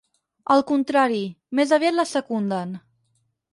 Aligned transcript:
Al 0.55 0.63
contrari, 0.71 1.19
més 1.61 1.75
aviat 1.79 1.97
la 1.99 2.07
secunden. 2.15 2.75